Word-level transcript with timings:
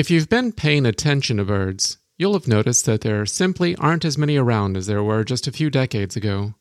If 0.00 0.10
you've 0.10 0.30
been 0.30 0.52
paying 0.52 0.86
attention 0.86 1.36
to 1.36 1.44
birds, 1.44 1.98
you'll 2.16 2.32
have 2.32 2.48
noticed 2.48 2.86
that 2.86 3.02
there 3.02 3.26
simply 3.26 3.76
aren't 3.76 4.06
as 4.06 4.16
many 4.16 4.38
around 4.38 4.78
as 4.78 4.86
there 4.86 5.02
were 5.02 5.24
just 5.24 5.46
a 5.46 5.52
few 5.52 5.68
decades 5.68 6.16
ago. 6.16 6.54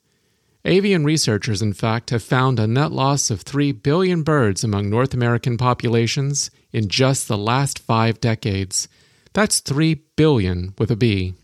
Avian 0.65 1.05
researchers, 1.05 1.61
in 1.61 1.71
fact, 1.71 2.09
have 2.09 2.21
found 2.21 2.59
a 2.59 2.67
net 2.67 2.91
loss 2.91 3.31
of 3.31 3.43
3 3.43 3.71
billion 3.71 4.23
birds 4.23 4.65
among 4.65 4.89
North 4.89 5.13
American 5.13 5.55
populations 5.55 6.51
in 6.73 6.89
just 6.89 7.29
the 7.29 7.37
last 7.37 7.79
five 7.79 8.19
decades. 8.19 8.89
That's 9.31 9.61
3 9.61 10.01
billion 10.17 10.73
with 10.77 10.91
a 10.91 10.97
B. 10.97 11.35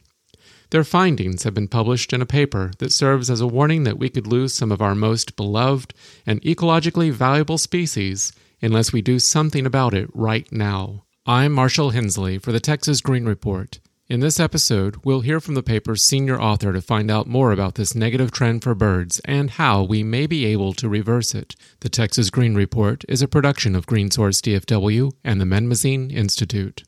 Their 0.71 0.83
findings 0.83 1.43
have 1.43 1.53
been 1.53 1.69
published 1.69 2.11
in 2.11 2.21
a 2.21 2.25
paper 2.25 2.73
that 2.79 2.91
serves 2.91 3.29
as 3.29 3.39
a 3.39 3.47
warning 3.47 3.85
that 3.85 3.97
we 3.97 4.09
could 4.09 4.27
lose 4.27 4.53
some 4.53 4.73
of 4.73 4.81
our 4.81 4.95
most 4.95 5.37
beloved 5.37 5.93
and 6.25 6.41
ecologically 6.41 7.09
valuable 7.09 7.57
species 7.57 8.33
unless 8.61 8.91
we 8.91 9.01
do 9.01 9.17
something 9.17 9.65
about 9.65 9.93
it 9.93 10.09
right 10.13 10.51
now. 10.51 11.04
I'm 11.27 11.53
Marshall 11.53 11.89
Hensley 11.89 12.37
for 12.37 12.51
the 12.51 12.59
Texas 12.59 13.01
Green 13.01 13.25
Report. 13.25 13.79
In 14.07 14.19
this 14.19 14.39
episode, 14.39 14.97
we'll 15.03 15.21
hear 15.21 15.39
from 15.39 15.55
the 15.55 15.63
paper's 15.63 16.03
senior 16.03 16.39
author 16.39 16.71
to 16.71 16.83
find 16.83 17.09
out 17.09 17.25
more 17.25 17.51
about 17.51 17.73
this 17.73 17.95
negative 17.95 18.29
trend 18.29 18.61
for 18.61 18.75
birds 18.75 19.19
and 19.25 19.49
how 19.49 19.81
we 19.81 20.03
may 20.03 20.27
be 20.27 20.45
able 20.45 20.73
to 20.73 20.87
reverse 20.87 21.33
it. 21.33 21.55
The 21.79 21.89
Texas 21.89 22.29
Green 22.29 22.53
Report 22.53 23.03
is 23.09 23.23
a 23.23 23.27
production 23.27 23.75
of 23.75 23.87
GreenSource 23.87 24.39
DFW 24.39 25.13
and 25.23 25.41
the 25.41 25.45
Menmazine 25.45 26.13
Institute. 26.13 26.83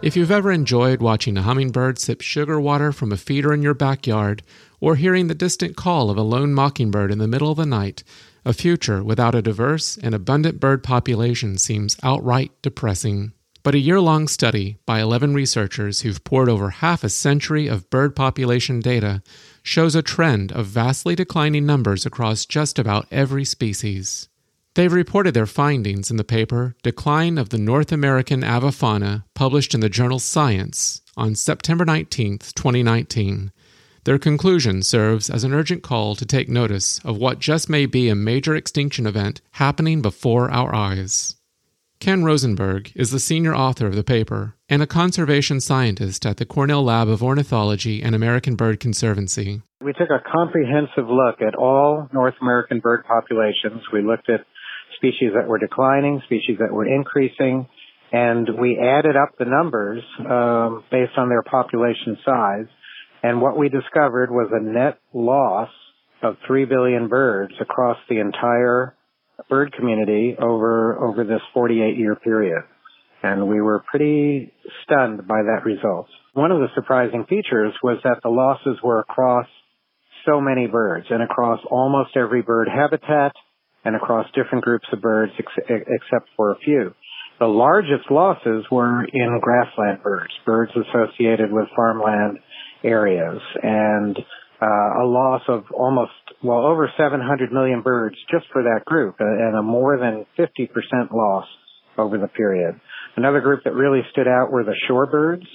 If 0.00 0.16
you've 0.16 0.30
ever 0.30 0.52
enjoyed 0.52 1.02
watching 1.02 1.36
a 1.36 1.42
hummingbird 1.42 1.98
sip 1.98 2.20
sugar 2.20 2.60
water 2.60 2.92
from 2.92 3.10
a 3.10 3.16
feeder 3.16 3.52
in 3.52 3.62
your 3.62 3.74
backyard, 3.74 4.44
or 4.80 4.96
hearing 4.96 5.28
the 5.28 5.34
distant 5.34 5.76
call 5.76 6.10
of 6.10 6.16
a 6.16 6.22
lone 6.22 6.54
mockingbird 6.54 7.10
in 7.10 7.18
the 7.18 7.28
middle 7.28 7.50
of 7.50 7.56
the 7.56 7.66
night, 7.66 8.04
a 8.44 8.52
future 8.52 9.02
without 9.02 9.34
a 9.34 9.42
diverse 9.42 9.96
and 9.98 10.14
abundant 10.14 10.60
bird 10.60 10.82
population 10.82 11.58
seems 11.58 11.96
outright 12.02 12.52
depressing. 12.62 13.32
But 13.62 13.74
a 13.74 13.78
year 13.78 14.00
long 14.00 14.28
study 14.28 14.78
by 14.86 15.00
11 15.00 15.34
researchers 15.34 16.00
who've 16.00 16.22
poured 16.24 16.48
over 16.48 16.70
half 16.70 17.04
a 17.04 17.08
century 17.08 17.66
of 17.66 17.90
bird 17.90 18.16
population 18.16 18.80
data 18.80 19.22
shows 19.62 19.94
a 19.94 20.02
trend 20.02 20.52
of 20.52 20.66
vastly 20.66 21.14
declining 21.14 21.66
numbers 21.66 22.06
across 22.06 22.46
just 22.46 22.78
about 22.78 23.06
every 23.10 23.44
species. 23.44 24.28
They've 24.74 24.92
reported 24.92 25.34
their 25.34 25.44
findings 25.44 26.10
in 26.10 26.18
the 26.18 26.24
paper 26.24 26.76
Decline 26.82 27.36
of 27.36 27.48
the 27.48 27.58
North 27.58 27.90
American 27.90 28.42
Avifauna, 28.42 29.24
published 29.34 29.74
in 29.74 29.80
the 29.80 29.88
journal 29.88 30.20
Science 30.20 31.02
on 31.16 31.34
September 31.34 31.84
19, 31.84 32.38
2019. 32.38 33.50
Their 34.08 34.18
conclusion 34.18 34.80
serves 34.80 35.28
as 35.28 35.44
an 35.44 35.52
urgent 35.52 35.82
call 35.82 36.14
to 36.14 36.24
take 36.24 36.48
notice 36.48 36.98
of 37.04 37.18
what 37.18 37.40
just 37.40 37.68
may 37.68 37.84
be 37.84 38.08
a 38.08 38.14
major 38.14 38.56
extinction 38.56 39.06
event 39.06 39.42
happening 39.50 40.00
before 40.00 40.50
our 40.50 40.74
eyes. 40.74 41.36
Ken 42.00 42.24
Rosenberg 42.24 42.90
is 42.94 43.10
the 43.10 43.20
senior 43.20 43.54
author 43.54 43.86
of 43.86 43.96
the 43.96 44.02
paper 44.02 44.54
and 44.66 44.80
a 44.80 44.86
conservation 44.86 45.60
scientist 45.60 46.24
at 46.24 46.38
the 46.38 46.46
Cornell 46.46 46.82
Lab 46.84 47.06
of 47.06 47.22
Ornithology 47.22 48.02
and 48.02 48.14
American 48.14 48.56
Bird 48.56 48.80
Conservancy. 48.80 49.60
We 49.82 49.92
took 49.92 50.08
a 50.08 50.24
comprehensive 50.26 51.06
look 51.06 51.42
at 51.46 51.54
all 51.54 52.08
North 52.10 52.36
American 52.40 52.80
bird 52.80 53.04
populations. 53.06 53.82
We 53.92 54.00
looked 54.00 54.30
at 54.30 54.40
species 54.96 55.32
that 55.34 55.46
were 55.46 55.58
declining, 55.58 56.22
species 56.24 56.56
that 56.60 56.72
were 56.72 56.86
increasing, 56.86 57.68
and 58.10 58.48
we 58.58 58.78
added 58.78 59.16
up 59.16 59.36
the 59.38 59.44
numbers 59.44 60.02
um, 60.20 60.82
based 60.90 61.18
on 61.18 61.28
their 61.28 61.42
population 61.42 62.16
size. 62.24 62.68
And 63.22 63.40
what 63.40 63.58
we 63.58 63.68
discovered 63.68 64.30
was 64.30 64.50
a 64.52 64.62
net 64.62 64.98
loss 65.12 65.70
of 66.22 66.36
3 66.46 66.64
billion 66.64 67.08
birds 67.08 67.54
across 67.60 67.96
the 68.08 68.20
entire 68.20 68.94
bird 69.48 69.72
community 69.72 70.36
over, 70.40 70.98
over 70.98 71.24
this 71.24 71.40
48 71.54 71.96
year 71.96 72.16
period. 72.16 72.62
And 73.22 73.48
we 73.48 73.60
were 73.60 73.82
pretty 73.90 74.52
stunned 74.84 75.26
by 75.26 75.42
that 75.42 75.64
result. 75.64 76.06
One 76.34 76.52
of 76.52 76.60
the 76.60 76.68
surprising 76.74 77.24
features 77.28 77.74
was 77.82 77.98
that 78.04 78.20
the 78.22 78.28
losses 78.28 78.80
were 78.82 79.00
across 79.00 79.46
so 80.24 80.40
many 80.40 80.66
birds 80.66 81.06
and 81.10 81.22
across 81.22 81.60
almost 81.70 82.16
every 82.16 82.42
bird 82.42 82.68
habitat 82.68 83.32
and 83.84 83.96
across 83.96 84.26
different 84.34 84.64
groups 84.64 84.86
of 84.92 85.00
birds 85.00 85.32
ex- 85.38 85.68
except 85.68 86.28
for 86.36 86.52
a 86.52 86.58
few. 86.64 86.94
The 87.40 87.46
largest 87.46 88.10
losses 88.10 88.64
were 88.70 89.04
in 89.04 89.40
grassland 89.40 90.02
birds, 90.02 90.32
birds 90.44 90.72
associated 90.72 91.52
with 91.52 91.66
farmland 91.74 92.38
areas, 92.84 93.40
and 93.62 94.16
uh, 94.60 95.02
a 95.02 95.06
loss 95.06 95.42
of 95.48 95.64
almost, 95.74 96.12
well, 96.42 96.66
over 96.66 96.90
700 96.96 97.52
million 97.52 97.82
birds 97.82 98.16
just 98.30 98.46
for 98.52 98.62
that 98.62 98.84
group, 98.84 99.16
and 99.18 99.56
a 99.56 99.62
more 99.62 99.98
than 99.98 100.26
50% 100.38 100.68
loss 101.12 101.46
over 101.96 102.18
the 102.18 102.28
period. 102.28 102.80
Another 103.16 103.40
group 103.40 103.64
that 103.64 103.74
really 103.74 104.00
stood 104.12 104.28
out 104.28 104.50
were 104.50 104.64
the 104.64 104.76
shorebirds. 104.88 105.46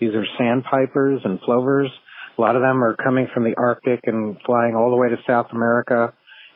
These 0.00 0.14
are 0.14 0.24
sandpipers 0.38 1.20
and 1.24 1.40
plovers. 1.40 1.90
A 2.36 2.40
lot 2.40 2.56
of 2.56 2.62
them 2.62 2.82
are 2.82 2.96
coming 2.96 3.28
from 3.32 3.44
the 3.44 3.54
Arctic 3.56 4.00
and 4.04 4.36
flying 4.46 4.74
all 4.74 4.90
the 4.90 4.96
way 4.96 5.08
to 5.08 5.16
South 5.26 5.46
America 5.52 6.12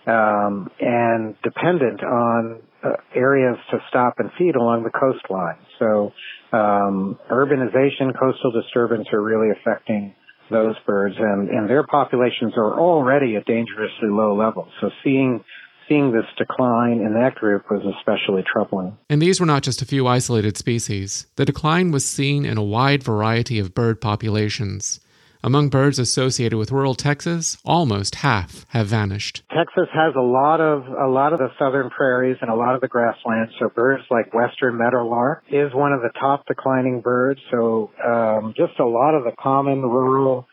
um, 0.06 0.70
and 0.80 1.34
dependent 1.42 2.02
on 2.02 2.62
uh, 2.84 2.90
areas 3.14 3.56
to 3.70 3.78
stop 3.88 4.14
and 4.18 4.30
feed 4.38 4.54
along 4.54 4.84
the 4.84 4.90
coastline. 4.90 5.58
So 5.78 6.12
um, 6.52 7.18
urbanization, 7.30 8.18
coastal 8.18 8.52
disturbance 8.52 9.08
are 9.12 9.22
really 9.22 9.50
affecting 9.50 10.14
those 10.50 10.76
birds, 10.86 11.16
and, 11.18 11.48
and 11.48 11.68
their 11.68 11.84
populations 11.84 12.52
are 12.56 12.78
already 12.78 13.34
at 13.34 13.44
dangerously 13.46 14.08
low 14.08 14.36
levels. 14.36 14.68
So 14.80 14.90
seeing 15.02 15.42
seeing 15.88 16.12
this 16.12 16.24
decline 16.36 16.98
in 16.98 17.14
that 17.14 17.36
group 17.36 17.64
was 17.70 17.80
especially 17.98 18.42
troubling. 18.50 18.96
And 19.08 19.22
these 19.22 19.38
were 19.38 19.46
not 19.46 19.62
just 19.62 19.82
a 19.82 19.84
few 19.84 20.06
isolated 20.06 20.56
species. 20.56 21.26
The 21.36 21.44
decline 21.44 21.92
was 21.92 22.04
seen 22.04 22.44
in 22.44 22.58
a 22.58 22.62
wide 22.62 23.04
variety 23.04 23.60
of 23.60 23.72
bird 23.72 24.00
populations. 24.00 24.98
Among 25.42 25.68
birds 25.68 25.98
associated 25.98 26.58
with 26.58 26.72
rural 26.72 26.94
Texas, 26.94 27.58
almost 27.64 28.16
half 28.16 28.66
have 28.70 28.86
vanished. 28.86 29.42
Texas 29.50 29.88
has 29.92 30.14
a 30.16 30.22
lot 30.22 30.60
of 30.60 30.86
a 30.86 31.08
lot 31.08 31.32
of 31.32 31.38
the 31.38 31.48
southern 31.58 31.90
prairies 31.90 32.36
and 32.40 32.50
a 32.50 32.54
lot 32.54 32.74
of 32.74 32.80
the 32.80 32.88
grasslands. 32.88 33.52
So 33.58 33.68
birds 33.68 34.02
like 34.10 34.32
western 34.34 34.76
meadowlark 34.76 35.44
is 35.50 35.72
one 35.74 35.92
of 35.92 36.00
the 36.00 36.10
top 36.18 36.46
declining 36.46 37.00
birds. 37.00 37.40
So 37.50 37.90
um, 38.04 38.54
just 38.56 38.78
a 38.78 38.86
lot 38.86 39.14
of 39.14 39.24
the 39.24 39.32
common 39.38 39.82
rural 39.82 40.46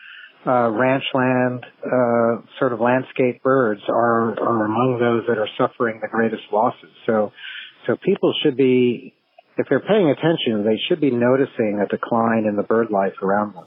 uh, 0.45 0.69
ranchland 0.69 1.65
uh, 1.85 2.41
sort 2.59 2.73
of 2.73 2.79
landscape 2.79 3.41
birds 3.43 3.81
are 3.87 4.39
are 4.39 4.65
among 4.65 4.97
those 4.99 5.23
that 5.27 5.37
are 5.37 5.49
suffering 5.57 5.99
the 6.01 6.09
greatest 6.09 6.43
losses. 6.51 6.91
So 7.05 7.31
so 7.87 7.95
people 7.95 8.33
should 8.43 8.57
be 8.57 9.13
if 9.57 9.67
they're 9.69 9.79
paying 9.79 10.09
attention, 10.09 10.65
they 10.65 10.79
should 10.87 10.99
be 10.99 11.11
noticing 11.11 11.79
a 11.79 11.87
decline 11.87 12.45
in 12.45 12.55
the 12.55 12.63
bird 12.63 12.89
life 12.89 13.13
around 13.21 13.55
them. 13.55 13.65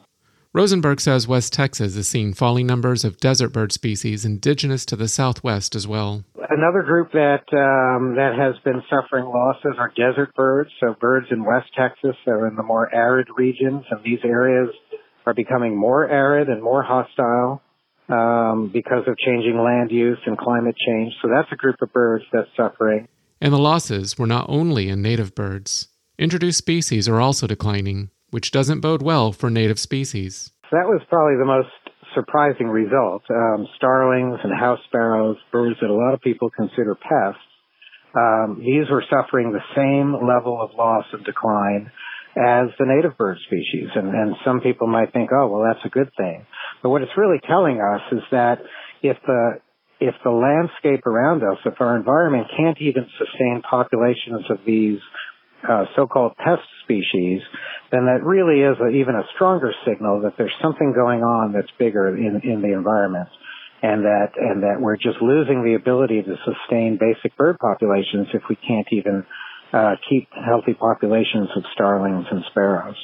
Rosenberg 0.57 1.03
says 1.03 1.29
West 1.29 1.53
Texas 1.53 1.97
is 1.97 2.09
seeing 2.09 2.33
falling 2.33 2.67
numbers 2.67 3.05
of 3.05 3.21
desert 3.21 3.51
bird 3.51 3.73
species 3.73 4.25
indigenous 4.25 4.87
to 4.87 4.97
the 4.97 5.07
southwest 5.07 5.75
as 5.75 5.87
well. 5.87 6.25
Another 6.49 6.81
group 6.81 7.13
that 7.13 7.45
um, 7.53 8.15
that 8.17 8.33
has 8.39 8.55
been 8.65 8.83
suffering 8.89 9.27
losses 9.27 9.75
are 9.77 9.93
desert 9.95 10.35
birds. 10.35 10.71
So 10.81 10.97
birds 10.99 11.27
in 11.31 11.45
West 11.45 11.69
Texas 11.77 12.17
are 12.27 12.49
in 12.49 12.57
the 12.57 12.63
more 12.63 12.89
arid 12.95 13.29
regions, 13.37 13.85
and 13.91 14.03
these 14.03 14.21
areas 14.25 14.71
are 15.27 15.35
becoming 15.35 15.77
more 15.77 16.09
arid 16.09 16.49
and 16.49 16.63
more 16.63 16.83
hostile 16.83 17.61
um, 18.09 18.71
because 18.73 19.07
of 19.07 19.19
changing 19.19 19.63
land 19.63 19.91
use 19.91 20.21
and 20.25 20.39
climate 20.39 20.77
change. 20.87 21.13
So 21.21 21.29
that's 21.29 21.53
a 21.53 21.57
group 21.57 21.77
of 21.83 21.93
birds 21.93 22.25
that's 22.33 22.49
suffering. 22.57 23.09
And 23.43 23.53
the 23.53 23.59
losses 23.59 24.17
were 24.17 24.27
not 24.27 24.47
only 24.49 24.89
in 24.89 25.03
native 25.03 25.35
birds. 25.35 25.89
Introduced 26.19 26.57
species 26.57 27.11
are 27.11 27.21
also 27.21 27.47
declining 27.47 28.09
which 28.37 28.51
doesn't 28.51 28.81
bode 28.81 29.01
well 29.01 29.33
for 29.33 29.49
native 29.49 29.79
species. 29.79 30.53
That 30.71 30.85
was 30.85 31.01
probably 31.09 31.41
the 31.41 31.49
most 31.49 31.73
surprising 32.13 32.69
result. 32.69 33.23
Um, 33.33 33.67
starlings 33.79 34.37
and 34.45 34.53
house 34.53 34.79
sparrows, 34.85 35.39
birds 35.51 35.81
that 35.81 35.89
a 35.89 35.97
lot 35.97 36.13
of 36.13 36.21
people 36.21 36.51
consider 36.51 36.95
pests, 36.95 37.41
um, 38.13 38.61
these 38.61 38.91
were 38.93 39.03
suffering 39.09 39.57
the 39.57 39.65
same 39.73 40.13
level 40.13 40.61
of 40.61 40.77
loss 40.77 41.07
and 41.15 41.25
decline 41.25 41.91
as 42.37 42.69
the 42.79 42.85
native 42.85 43.17
bird 43.17 43.39
species. 43.47 43.89
And, 43.97 44.09
and 44.13 44.37
some 44.45 44.61
people 44.61 44.87
might 44.87 45.15
think, 45.15 45.31
oh, 45.33 45.49
well, 45.49 45.65
that's 45.65 45.87
a 45.87 45.89
good 45.89 46.13
thing. 46.19 46.45
But 46.83 46.91
what 46.91 47.01
it's 47.01 47.17
really 47.17 47.41
telling 47.49 47.81
us 47.81 48.03
is 48.13 48.25
that 48.33 48.61
if 49.01 49.17
the 49.27 49.65
if 49.99 50.15
the 50.23 50.31
landscape 50.31 51.07
around 51.07 51.41
us, 51.41 51.57
if 51.65 51.81
our 51.81 51.97
environment 51.97 52.49
can't 52.55 52.77
even 52.83 53.09
sustain 53.17 53.63
populations 53.65 54.45
of 54.51 54.59
these 54.67 55.01
uh, 55.69 55.85
so-called 55.95 56.37
pest 56.37 56.63
species, 56.85 57.41
then 57.91 58.07
that 58.07 58.23
really 58.23 58.63
is 58.63 58.77
a, 58.81 58.89
even 58.89 59.15
a 59.15 59.25
stronger 59.35 59.73
signal 59.87 60.23
that 60.23 60.35
there's 60.39 60.55
something 60.63 60.93
going 60.95 61.23
on 61.23 61.53
that's 61.53 61.71
bigger 61.79 62.17
in, 62.17 62.41
in 62.43 62.63
the 62.63 62.73
environment. 62.73 63.29
And 63.83 64.05
that, 64.05 64.33
and 64.37 64.63
that 64.63 64.81
we're 64.81 64.97
just 64.97 65.21
losing 65.21 65.63
the 65.63 65.75
ability 65.75 66.23
to 66.23 66.35
sustain 66.45 66.99
basic 66.99 67.37
bird 67.37 67.59
populations 67.59 68.29
if 68.33 68.43
we 68.49 68.57
can't 68.57 68.87
even 68.91 69.25
uh, 69.73 69.97
keep 70.09 70.29
healthy 70.33 70.75
populations 70.75 71.49
of 71.57 71.63
starlings 71.75 72.25
and 72.31 72.43
sparrows. 72.51 72.97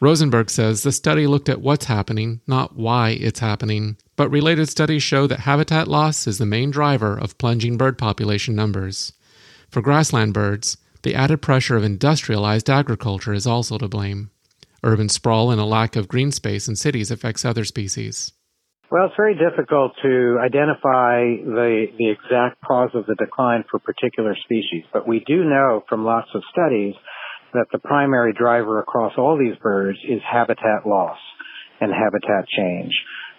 Rosenberg 0.00 0.48
says 0.48 0.82
the 0.82 0.92
study 0.92 1.26
looked 1.26 1.50
at 1.50 1.60
what's 1.60 1.84
happening, 1.84 2.40
not 2.46 2.74
why 2.74 3.10
it's 3.10 3.40
happening, 3.40 3.98
but 4.16 4.30
related 4.30 4.66
studies 4.70 5.02
show 5.02 5.26
that 5.26 5.40
habitat 5.40 5.88
loss 5.88 6.26
is 6.26 6.38
the 6.38 6.46
main 6.46 6.70
driver 6.70 7.18
of 7.18 7.36
plunging 7.36 7.76
bird 7.76 7.98
population 7.98 8.56
numbers. 8.56 9.12
For 9.68 9.82
grassland 9.82 10.32
birds, 10.32 10.78
the 11.02 11.14
added 11.14 11.42
pressure 11.42 11.76
of 11.76 11.84
industrialized 11.84 12.68
agriculture 12.68 13.32
is 13.32 13.46
also 13.46 13.78
to 13.78 13.88
blame. 13.88 14.30
Urban 14.82 15.08
sprawl 15.08 15.50
and 15.50 15.60
a 15.60 15.64
lack 15.64 15.96
of 15.96 16.08
green 16.08 16.32
space 16.32 16.68
in 16.68 16.76
cities 16.76 17.10
affects 17.10 17.44
other 17.44 17.64
species. 17.64 18.32
Well, 18.90 19.06
it's 19.06 19.14
very 19.16 19.34
difficult 19.38 19.92
to 20.02 20.38
identify 20.42 21.22
the, 21.46 21.86
the 21.96 22.10
exact 22.10 22.60
cause 22.66 22.90
of 22.94 23.06
the 23.06 23.14
decline 23.14 23.64
for 23.70 23.78
particular 23.78 24.34
species, 24.44 24.82
but 24.92 25.06
we 25.06 25.22
do 25.26 25.44
know 25.44 25.84
from 25.88 26.04
lots 26.04 26.28
of 26.34 26.42
studies 26.50 26.94
that 27.52 27.66
the 27.72 27.78
primary 27.78 28.32
driver 28.32 28.80
across 28.80 29.12
all 29.16 29.38
these 29.38 29.56
birds 29.62 29.98
is 30.08 30.20
habitat 30.28 30.86
loss 30.86 31.18
and 31.80 31.92
habitat 31.92 32.48
change. 32.48 32.92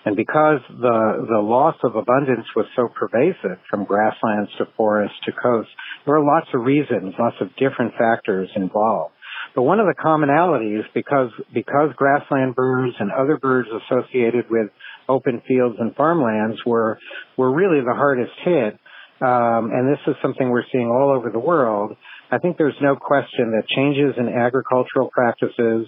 And 0.05 0.15
because 0.15 0.61
the, 0.69 1.27
the 1.29 1.43
loss 1.43 1.75
of 1.83 1.95
abundance 1.95 2.47
was 2.55 2.65
so 2.75 2.87
pervasive 2.87 3.59
from 3.69 3.85
grasslands 3.85 4.49
to 4.57 4.65
forests 4.75 5.17
to 5.25 5.31
coasts, 5.31 5.71
there 6.06 6.15
are 6.15 6.24
lots 6.24 6.48
of 6.53 6.62
reasons, 6.62 7.13
lots 7.19 7.36
of 7.42 7.50
different 7.57 7.94
factors 7.98 8.50
involved. 8.56 9.13
But 9.56 9.63
one 9.63 9.80
of 9.80 9.88
the 9.88 9.95
commonalities, 9.95 10.83
because, 10.94 11.30
because 11.53 11.89
grassland 11.95 12.56
birds 12.56 12.95
and 13.00 13.12
other 13.12 13.38
birds 13.38 13.68
associated 13.69 14.45
with 14.50 14.69
open 15.09 15.42
fields 15.48 15.75
and 15.80 15.95
farmlands 15.95 16.57
were, 16.65 16.98
were 17.38 17.51
really 17.53 17.81
the 17.81 17.94
hardest 17.94 18.31
hit, 18.45 18.80
um, 19.21 19.69
and 19.71 19.92
this 19.92 20.00
is 20.07 20.15
something 20.21 20.50
we're 20.50 20.63
seeing 20.71 20.88
all 20.88 21.13
over 21.15 21.30
the 21.30 21.39
world, 21.39 21.95
I 22.31 22.38
think 22.38 22.57
there's 22.57 22.80
no 22.81 22.95
question 22.95 23.51
that 23.51 23.68
changes 23.68 24.15
in 24.18 24.30
agricultural 24.30 25.09
practices 25.13 25.88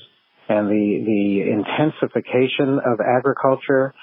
and 0.49 0.67
the 0.67 1.03
the 1.07 1.41
intensification 1.49 2.79
of 2.83 2.99
agriculture 2.99 3.93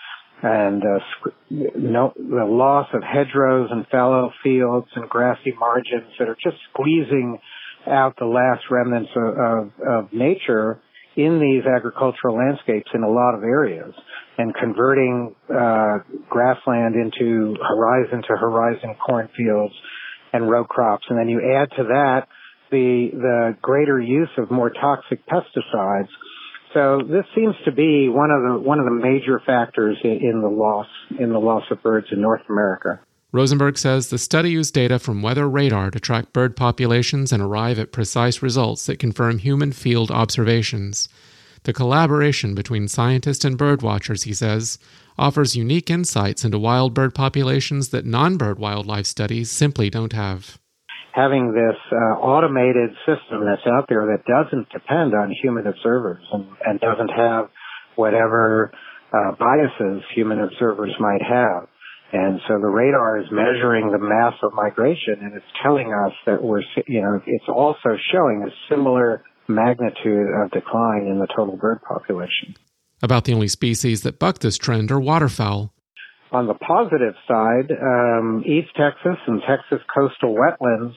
and 0.43 0.83
uh, 0.83 1.31
no, 1.51 2.13
the 2.17 2.45
loss 2.45 2.89
of 2.95 3.03
hedgerows 3.03 3.69
and 3.71 3.87
fallow 3.89 4.31
fields 4.43 4.89
and 4.95 5.09
grassy 5.09 5.53
margins 5.59 6.13
that 6.19 6.29
are 6.29 6.37
just 6.43 6.57
squeezing 6.73 7.39
out 7.87 8.15
the 8.19 8.27
last 8.27 8.65
remnants 8.71 9.11
of, 9.17 9.39
of, 9.39 9.71
of 9.87 10.13
nature 10.13 10.81
in 11.17 11.41
these 11.41 11.65
agricultural 11.67 12.37
landscapes 12.37 12.91
in 12.95 13.03
a 13.03 13.11
lot 13.11 13.35
of 13.35 13.43
areas 13.43 13.93
and 14.39 14.55
converting 14.55 15.35
uh, 15.51 15.99
grassland 16.29 16.95
into 16.95 17.55
horizon 17.61 18.23
to 18.23 18.37
horizon 18.37 18.95
cornfields 19.05 19.75
and 20.33 20.49
row 20.49 20.65
crops. 20.65 21.05
And 21.09 21.19
then 21.19 21.29
you 21.29 21.41
add 21.41 21.69
to 21.77 21.85
that 21.85 22.29
the, 22.71 23.11
the 23.13 23.57
greater 23.61 24.01
use 24.01 24.31
of 24.39 24.51
more 24.51 24.71
toxic 24.71 25.27
pesticides. 25.27 26.09
So 26.73 27.01
this 27.03 27.25
seems 27.35 27.57
to 27.65 27.73
be 27.73 28.09
one 28.09 28.31
of 28.31 28.43
the, 28.43 28.59
one 28.61 28.79
of 28.79 28.85
the 28.85 28.93
major 28.93 29.41
factors 29.45 29.99
in, 30.05 30.41
the 30.41 30.49
loss, 30.49 30.87
in 31.19 31.33
the 31.33 31.41
loss 31.41 31.65
of 31.71 31.83
birds 31.83 32.07
in 32.13 32.21
North 32.21 32.43
America. 32.49 33.01
Rosenberg 33.33 33.79
says 33.79 34.09
the 34.09 34.19
study 34.19 34.51
used 34.51 34.75
data 34.75 34.99
from 34.99 35.23
weather 35.23 35.49
radar 35.49 35.91
to 35.91 36.01
track 36.01 36.33
bird 36.33 36.57
populations 36.57 37.33
and 37.33 37.43
arrive 37.43 37.79
at 37.79 37.93
precise 37.93 38.43
results 38.43 38.87
that 38.87 38.99
confirm 38.99 39.39
human 39.39 39.73
field 39.73 40.11
observations. 40.11 41.09
The 41.65 41.73
collaboration 41.73 42.55
between 42.55 42.89
scientists 42.89 43.45
and 43.45 43.59
birdwatchers, 43.59 44.25
he 44.25 44.33
says, 44.33 44.79
offers 45.19 45.55
unique 45.55 45.91
insights 45.91 46.45
into 46.45 46.59
wild 46.59 46.95
bird 46.95 47.15
populations 47.15 47.91
that 47.91 48.07
non 48.07 48.37
bird 48.37 48.59
wildlife 48.59 49.07
studies 49.07 49.51
simply 49.51 49.91
don't 49.91 50.13
have. 50.13 50.59
Having 51.13 51.53
this 51.53 51.79
uh, 51.91 52.21
automated 52.21 52.91
system 53.05 53.45
that's 53.45 53.67
out 53.67 53.87
there 53.89 54.07
that 54.15 54.23
doesn't 54.25 54.69
depend 54.71 55.15
on 55.15 55.35
human 55.43 55.67
observers 55.67 56.23
and, 56.33 56.47
and 56.65 56.81
doesn't 56.81 57.11
have 57.11 57.51
whatever 57.97 58.71
uh, 59.13 59.33
biases 59.39 60.03
human 60.15 60.41
observers 60.41 60.95
might 61.01 61.23
have. 61.23 61.67
And 62.13 62.41
so 62.49 62.59
the 62.61 62.67
radar 62.67 63.19
is 63.19 63.27
measuring 63.31 63.93
the 63.93 63.99
mass 63.99 64.35
of 64.43 64.53
migration 64.53 65.19
and 65.21 65.35
it's 65.35 65.47
telling 65.63 65.93
us 65.93 66.13
that 66.27 66.43
we're, 66.43 66.63
you 66.87 67.03
know, 67.03 67.21
it's 67.27 67.49
also 67.49 67.91
showing 68.13 68.43
a 68.43 68.51
similar 68.69 69.23
magnitude 69.49 70.27
of 70.43 70.51
decline 70.51 71.07
in 71.07 71.19
the 71.19 71.29
total 71.37 71.57
bird 71.57 71.81
population. 71.83 72.57
About 73.03 73.25
the 73.25 73.33
only 73.33 73.49
species 73.49 74.03
that 74.03 74.19
buck 74.19 74.41
this 74.41 74.57
trend 74.57 74.91
are 74.91 75.01
waterfowl. 75.01 75.73
On 76.33 76.47
the 76.47 76.55
positive 76.55 77.15
side, 77.27 77.73
um, 77.73 78.45
East 78.47 78.69
Texas 78.77 79.19
and 79.27 79.43
Texas 79.49 79.85
coastal 79.93 80.37
wetlands 80.37 80.95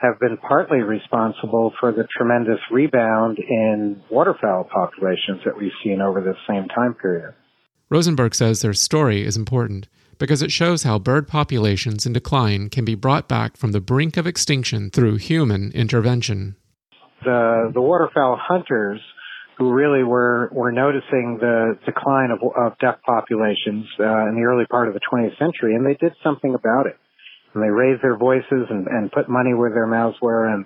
have 0.00 0.20
been 0.20 0.36
partly 0.36 0.80
responsible 0.80 1.72
for 1.80 1.92
the 1.92 2.06
tremendous 2.16 2.58
rebound 2.70 3.38
in 3.38 4.02
waterfowl 4.10 4.64
populations 4.64 5.40
that 5.44 5.56
we've 5.56 5.72
seen 5.82 6.02
over 6.02 6.20
this 6.20 6.36
same 6.46 6.68
time 6.68 6.94
period. 6.94 7.32
Rosenberg 7.88 8.34
says 8.34 8.60
their 8.60 8.74
story 8.74 9.24
is 9.24 9.36
important 9.36 9.88
because 10.18 10.42
it 10.42 10.52
shows 10.52 10.82
how 10.82 10.98
bird 10.98 11.26
populations 11.26 12.04
in 12.04 12.12
decline 12.12 12.68
can 12.68 12.84
be 12.84 12.94
brought 12.94 13.28
back 13.28 13.56
from 13.56 13.72
the 13.72 13.80
brink 13.80 14.16
of 14.18 14.26
extinction 14.26 14.90
through 14.90 15.16
human 15.16 15.72
intervention 15.72 16.56
the 17.24 17.70
the 17.72 17.80
waterfowl 17.80 18.38
hunters 18.40 19.00
who 19.58 19.72
really 19.72 20.02
were 20.02 20.48
were 20.52 20.72
noticing 20.72 21.38
the 21.40 21.78
decline 21.86 22.30
of, 22.30 22.38
of 22.56 22.78
duck 22.78 23.02
populations 23.02 23.86
uh, 24.00 24.28
in 24.28 24.34
the 24.34 24.44
early 24.46 24.66
part 24.66 24.88
of 24.88 24.94
the 24.94 25.00
20th 25.00 25.38
century, 25.38 25.74
and 25.74 25.86
they 25.86 25.94
did 25.94 26.12
something 26.22 26.54
about 26.54 26.86
it. 26.86 26.96
And 27.54 27.62
they 27.62 27.70
raised 27.70 28.02
their 28.02 28.16
voices 28.16 28.66
and, 28.68 28.88
and 28.88 29.12
put 29.12 29.28
money 29.28 29.54
where 29.54 29.70
their 29.70 29.86
mouths 29.86 30.16
were, 30.20 30.48
and 30.48 30.64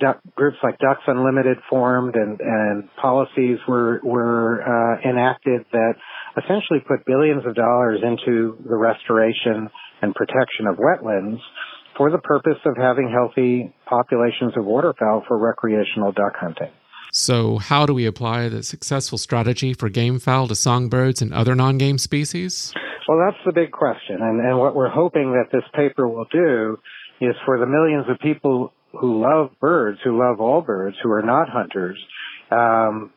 duck, 0.00 0.20
groups 0.36 0.58
like 0.62 0.78
Ducks 0.78 1.02
Unlimited 1.06 1.58
formed, 1.68 2.14
and 2.14 2.38
and 2.40 2.88
policies 3.00 3.58
were 3.66 4.00
were 4.04 4.62
uh, 4.62 5.08
enacted 5.08 5.66
that 5.72 5.94
essentially 6.36 6.80
put 6.86 7.04
billions 7.04 7.44
of 7.44 7.54
dollars 7.54 8.00
into 8.02 8.56
the 8.68 8.76
restoration 8.76 9.68
and 10.00 10.14
protection 10.14 10.66
of 10.66 10.76
wetlands 10.76 11.38
for 11.96 12.10
the 12.10 12.18
purpose 12.18 12.58
of 12.66 12.74
having 12.76 13.10
healthy 13.10 13.74
populations 13.86 14.52
of 14.56 14.64
waterfowl 14.64 15.24
for 15.28 15.38
recreational 15.38 16.12
duck 16.12 16.34
hunting. 16.38 16.70
So, 17.14 17.58
how 17.58 17.84
do 17.84 17.92
we 17.92 18.06
apply 18.06 18.48
the 18.48 18.62
successful 18.62 19.18
strategy 19.18 19.74
for 19.74 19.90
gamefowl 19.90 20.48
to 20.48 20.54
songbirds 20.54 21.20
and 21.20 21.34
other 21.34 21.54
non 21.54 21.76
game 21.76 21.98
species? 21.98 22.72
Well, 23.06 23.18
that's 23.18 23.36
the 23.44 23.52
big 23.52 23.70
question. 23.70 24.16
And, 24.22 24.40
and 24.40 24.58
what 24.58 24.74
we're 24.74 24.88
hoping 24.88 25.32
that 25.32 25.52
this 25.52 25.64
paper 25.74 26.08
will 26.08 26.24
do 26.32 26.78
is 27.20 27.34
for 27.44 27.58
the 27.58 27.66
millions 27.66 28.06
of 28.08 28.18
people 28.20 28.72
who 28.98 29.20
love 29.20 29.50
birds, 29.60 29.98
who 30.02 30.18
love 30.18 30.40
all 30.40 30.62
birds, 30.62 30.96
who 31.02 31.10
are 31.10 31.20
not 31.20 31.50
hunters, 31.50 31.98
um, 32.50 33.12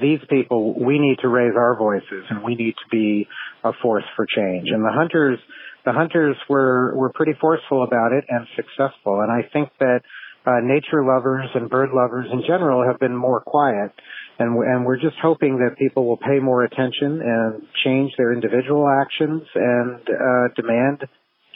these 0.00 0.18
people, 0.28 0.74
we 0.74 0.98
need 0.98 1.18
to 1.22 1.28
raise 1.28 1.54
our 1.56 1.76
voices 1.78 2.24
and 2.30 2.42
we 2.42 2.56
need 2.56 2.74
to 2.74 2.88
be 2.90 3.28
a 3.62 3.70
force 3.80 4.04
for 4.16 4.26
change. 4.26 4.68
And 4.70 4.84
the 4.84 4.92
hunters, 4.92 5.38
the 5.84 5.92
hunters 5.92 6.36
were 6.48 6.92
were 6.96 7.10
pretty 7.14 7.34
forceful 7.40 7.84
about 7.84 8.12
it 8.12 8.24
and 8.28 8.46
successful. 8.56 9.20
And 9.20 9.30
I 9.30 9.48
think 9.52 9.70
that 9.78 10.00
uh, 10.48 10.60
nature 10.62 11.04
lovers 11.04 11.46
and 11.54 11.68
bird 11.68 11.90
lovers 11.94 12.26
in 12.32 12.42
general 12.46 12.84
have 12.86 12.98
been 12.98 13.14
more 13.14 13.40
quiet. 13.40 13.92
And, 14.38 14.56
and 14.56 14.86
we're 14.86 15.00
just 15.00 15.16
hoping 15.20 15.58
that 15.58 15.76
people 15.76 16.06
will 16.06 16.16
pay 16.16 16.38
more 16.40 16.64
attention 16.64 17.20
and 17.20 17.62
change 17.84 18.12
their 18.16 18.32
individual 18.32 18.88
actions 18.88 19.42
and 19.54 20.00
uh, 20.08 20.48
demand 20.56 21.04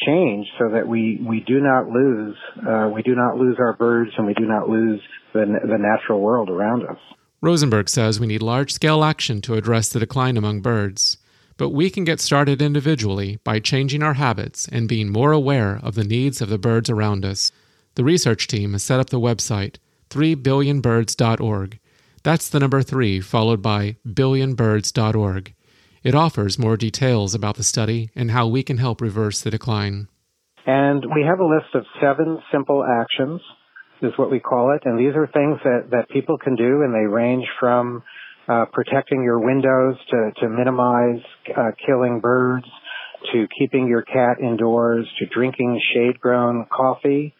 change 0.05 0.47
so 0.59 0.69
that 0.75 0.87
we, 0.87 1.25
we 1.27 1.41
do 1.47 1.61
not 1.61 1.89
lose 1.89 2.37
uh, 2.69 2.91
we 2.93 3.03
do 3.03 3.15
not 3.15 3.37
lose 3.37 3.57
our 3.61 3.73
birds 3.77 4.11
and 4.17 4.27
we 4.27 4.35
do 4.35 4.45
not 4.45 4.69
lose 4.69 5.01
the, 5.33 5.45
the 5.63 5.79
natural 5.79 6.21
world 6.21 6.51
around 6.51 6.83
us. 6.83 6.99
Rosenberg 7.41 7.89
says 7.89 8.19
we 8.19 8.27
need 8.27 8.43
large 8.43 8.73
scale 8.73 9.05
action 9.05 9.41
to 9.43 9.55
address 9.55 9.89
the 9.89 10.01
decline 10.01 10.37
among 10.37 10.61
birds. 10.61 11.19
But 11.57 11.71
we 11.71 11.91
can 11.91 12.05
get 12.05 12.19
started 12.19 12.61
individually 12.61 13.39
by 13.45 13.61
changing 13.61 14.03
our 14.03 14.15
habits 14.15 14.67
and 14.69 14.89
being 14.89 15.11
more 15.11 15.33
aware 15.33 15.79
of 15.83 15.95
the 15.95 16.03
needs 16.03 16.41
of 16.41 16.49
the 16.49 16.59
birds 16.59 16.91
around 16.91 17.25
us. 17.25 17.53
The 17.95 18.05
research 18.05 18.47
team 18.47 18.73
has 18.73 18.83
set 18.83 19.01
up 19.01 19.11
the 19.11 19.21
website 19.21 19.77
3billionbirds.org. 20.11 21.79
That's 22.23 22.49
the 22.49 22.61
number 22.61 22.83
3 22.83 23.21
followed 23.21 23.63
by 23.63 23.97
billionbirds.org. 24.07 25.55
It 26.03 26.15
offers 26.15 26.59
more 26.59 26.77
details 26.77 27.35
about 27.35 27.57
the 27.57 27.63
study 27.63 28.11
and 28.17 28.31
how 28.31 28.47
we 28.49 28.63
can 28.63 28.79
help 28.79 29.01
reverse 29.01 29.41
the 29.41 29.51
decline. 29.51 30.09
And 30.67 31.05
we 31.15 31.25
have 31.27 31.41
a 31.41 31.45
list 31.45 31.75
of 31.75 31.85
seven 32.01 32.39
simple 32.51 32.85
actions, 32.85 33.41
is 34.01 34.13
what 34.17 34.31
we 34.31 34.41
call 34.41 34.75
it. 34.75 34.83
And 34.85 34.99
these 34.99 35.15
are 35.15 35.27
things 35.27 35.59
that, 35.65 35.91
that 35.91 36.09
people 36.11 36.39
can 36.39 36.57
do, 36.57 36.83
and 36.83 36.95
they 36.95 37.07
range 37.07 37.47
from 37.61 38.03
uh, 38.49 38.67
protecting 38.73 39.23
your 39.23 39.39
windows 39.39 39.97
to, 40.11 40.31
to 40.41 40.49
minimize 40.49 41.23
uh, 41.57 41.71
killing 41.87 42.21
birds, 42.21 42.67
to 43.33 43.47
keeping 43.59 43.87
your 43.87 44.03
cat 44.03 44.39
indoors, 44.41 45.07
to 45.19 45.27
drinking 45.27 45.81
shade-grown 45.95 46.67
coffee, 46.75 47.35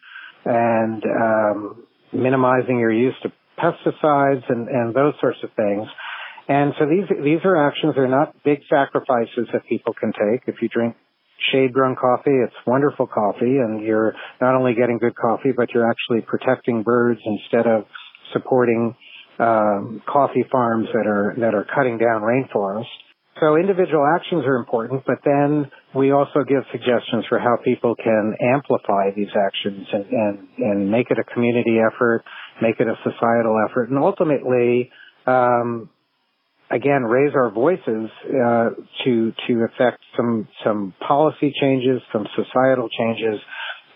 and 0.45 1.03
um, 1.05 1.83
minimizing 2.11 2.79
your 2.79 2.91
use 2.91 3.15
of 3.23 3.31
pesticides 3.57 4.43
and, 4.49 4.67
and 4.67 4.93
those 4.93 5.13
sorts 5.21 5.39
of 5.43 5.49
things. 5.55 5.87
And 6.47 6.73
so 6.77 6.85
these 6.85 7.07
these 7.23 7.39
are 7.45 7.55
actions. 7.55 7.93
They're 7.95 8.07
not 8.07 8.35
big 8.43 8.59
sacrifices 8.69 9.47
that 9.53 9.65
people 9.69 9.93
can 9.93 10.11
take. 10.11 10.43
If 10.47 10.61
you 10.61 10.67
drink 10.67 10.95
shade-grown 11.51 11.95
coffee, 11.95 12.35
it's 12.43 12.55
wonderful 12.67 13.07
coffee, 13.07 13.57
and 13.59 13.81
you're 13.81 14.13
not 14.41 14.55
only 14.55 14.73
getting 14.73 14.97
good 14.97 15.15
coffee, 15.15 15.51
but 15.55 15.69
you're 15.73 15.89
actually 15.89 16.21
protecting 16.21 16.83
birds 16.83 17.19
instead 17.25 17.67
of 17.67 17.85
supporting 18.33 18.95
um, 19.39 20.01
coffee 20.07 20.45
farms 20.51 20.87
that 20.93 21.07
are 21.07 21.33
that 21.39 21.55
are 21.55 21.65
cutting 21.73 21.97
down 21.97 22.21
rainforests. 22.21 22.85
So 23.39 23.55
individual 23.55 24.05
actions 24.15 24.45
are 24.45 24.57
important, 24.57 25.03
but 25.07 25.17
then 25.25 25.71
we 25.95 26.11
also 26.11 26.43
give 26.47 26.63
suggestions 26.71 27.25
for 27.27 27.39
how 27.39 27.57
people 27.63 27.95
can 27.95 28.35
amplify 28.53 29.09
these 29.15 29.31
actions 29.35 29.87
and, 29.91 30.05
and, 30.05 30.47
and 30.59 30.91
make 30.91 31.07
it 31.09 31.17
a 31.17 31.23
community 31.33 31.79
effort, 31.79 32.23
make 32.61 32.79
it 32.79 32.87
a 32.87 32.95
societal 33.03 33.57
effort, 33.67 33.89
and 33.89 33.97
ultimately, 33.97 34.91
um, 35.25 35.89
again, 36.69 37.03
raise 37.03 37.33
our 37.35 37.49
voices 37.49 38.09
uh, 38.29 38.69
to 39.03 39.33
to 39.47 39.65
affect 39.65 39.99
some 40.15 40.47
some 40.63 40.93
policy 41.05 41.53
changes, 41.59 42.01
some 42.11 42.27
societal 42.35 42.87
changes, 42.89 43.39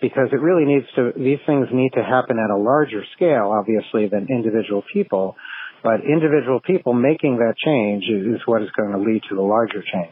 because 0.02 0.30
it 0.32 0.42
really 0.42 0.66
needs 0.66 0.86
to. 0.96 1.12
These 1.16 1.40
things 1.46 1.68
need 1.72 1.92
to 1.94 2.04
happen 2.04 2.38
at 2.38 2.50
a 2.50 2.58
larger 2.58 3.04
scale, 3.16 3.54
obviously, 3.54 4.08
than 4.10 4.28
individual 4.30 4.84
people. 4.92 5.36
But 5.84 6.04
individual 6.04 6.60
people 6.60 6.94
making 6.94 7.38
that 7.38 7.56
change 7.58 8.06
is 8.10 8.42
what 8.46 8.62
is 8.62 8.70
going 8.76 8.92
to 8.92 8.98
lead 8.98 9.22
to 9.30 9.36
the 9.36 9.42
larger 9.42 9.82
change. 9.82 10.12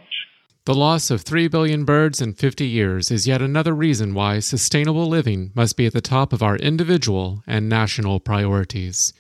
The 0.66 0.74
loss 0.74 1.12
of 1.12 1.22
3 1.22 1.48
billion 1.48 1.86
birds 1.86 2.22
in 2.22 2.34
50 2.34 2.66
years 2.66 3.12
is 3.12 3.28
yet 3.28 3.42
another 3.42 3.76
reason 3.76 4.16
why 4.16 4.40
sustainable 4.40 5.08
living 5.08 5.52
must 5.54 5.78
be 5.78 5.86
at 5.86 5.94
the 5.94 6.02
top 6.02 6.34
of 6.34 6.42
our 6.42 6.56
individual 6.56 7.44
and 7.46 7.70
national 7.70 8.20
priorities. 8.20 9.14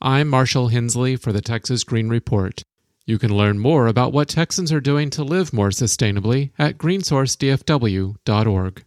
I'm 0.00 0.28
Marshall 0.28 0.68
Hensley 0.68 1.16
for 1.16 1.32
the 1.32 1.42
Texas 1.42 1.84
Green 1.84 2.08
Report. 2.08 2.62
You 3.04 3.18
can 3.18 3.36
learn 3.36 3.58
more 3.58 3.86
about 3.86 4.14
what 4.14 4.28
Texans 4.28 4.72
are 4.72 4.80
doing 4.80 5.10
to 5.10 5.22
live 5.22 5.52
more 5.52 5.68
sustainably 5.68 6.52
at 6.58 6.78
greensourcedfw.org. 6.78 8.84